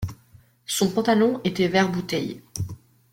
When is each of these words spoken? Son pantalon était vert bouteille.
Son 0.65 0.89
pantalon 0.91 1.39
était 1.43 1.67
vert 1.67 1.91
bouteille. 1.91 2.41